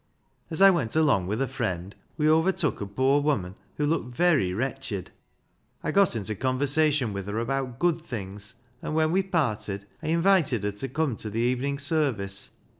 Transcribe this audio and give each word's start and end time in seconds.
As 0.49 0.63
I 0.63 0.71
went 0.71 0.95
along 0.95 1.27
with 1.27 1.43
a 1.43 1.47
friend 1.47 1.95
we 2.17 2.27
overtook 2.27 2.81
a 2.81 2.87
poor 2.87 3.21
woman 3.21 3.53
who 3.77 3.85
looked 3.85 4.15
very 4.15 4.51
wretched. 4.51 5.11
I 5.83 5.91
got 5.91 6.15
into 6.15 6.33
conversation 6.33 7.13
with 7.13 7.27
her 7.27 7.37
about 7.37 7.77
good 7.77 8.01
things, 8.01 8.55
and 8.81 8.95
when 8.95 9.11
we 9.11 9.21
parted 9.21 9.85
I 10.01 10.07
invited 10.07 10.63
her 10.63 10.71
to 10.71 10.89
come 10.89 11.17
to 11.17 11.29
the 11.29 11.41
evening 11.41 11.77
service. 11.77 12.49